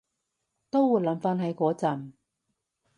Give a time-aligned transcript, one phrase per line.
[0.71, 2.13] 都會諗返起嗰陣